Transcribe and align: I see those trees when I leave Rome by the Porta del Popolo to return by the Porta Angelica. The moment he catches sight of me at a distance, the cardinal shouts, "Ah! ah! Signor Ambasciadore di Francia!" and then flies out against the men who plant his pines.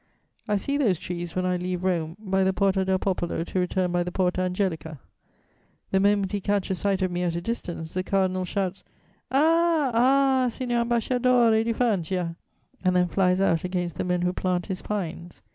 I 0.47 0.55
see 0.55 0.77
those 0.77 0.97
trees 0.97 1.35
when 1.35 1.45
I 1.45 1.57
leave 1.57 1.83
Rome 1.83 2.17
by 2.19 2.43
the 2.43 2.53
Porta 2.53 2.83
del 2.83 2.97
Popolo 2.97 3.43
to 3.43 3.59
return 3.59 3.91
by 3.91 4.01
the 4.01 4.11
Porta 4.11 4.41
Angelica. 4.41 4.99
The 5.91 5.99
moment 5.99 6.31
he 6.31 6.41
catches 6.41 6.79
sight 6.79 7.03
of 7.03 7.11
me 7.11 7.21
at 7.21 7.35
a 7.35 7.39
distance, 7.41 7.93
the 7.93 8.01
cardinal 8.01 8.43
shouts, 8.43 8.83
"Ah! 9.29 9.91
ah! 9.93 10.47
Signor 10.47 10.79
Ambasciadore 10.85 11.63
di 11.63 11.71
Francia!" 11.73 12.35
and 12.83 12.95
then 12.95 13.09
flies 13.09 13.39
out 13.39 13.63
against 13.63 13.95
the 13.97 14.03
men 14.03 14.23
who 14.23 14.33
plant 14.33 14.65
his 14.65 14.81
pines. 14.81 15.43